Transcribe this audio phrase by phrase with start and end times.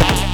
[0.00, 0.33] Bye.